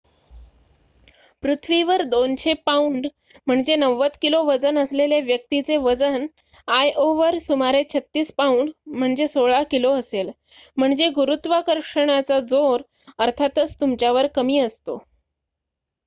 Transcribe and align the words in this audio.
पृथ्वीवर 1.43 2.01
२०० 2.05 2.53
pound 2.65 3.07
९० 3.47 4.15
kilo 4.21 4.39
वजन 4.45 4.79
असलेल्या 4.79 5.19
व्यक्तीचे 5.25 5.77
वजन 5.81 6.25
आयओवर 6.67 7.37
सुमारे 7.41 7.83
३६ 7.93 8.31
पाउंड 8.37 8.71
१६ 9.03 9.63
किलो 9.71 9.91
असेल. 9.99 10.31
म्हणजे 10.77 11.09
गुरुत्वाकर्षणाचा 11.15 12.39
जोर 12.49 12.81
अर्थातच 13.19 13.79
तुमच्यावर 13.79 14.27
कमी 14.35 14.59
असतो 14.59 14.97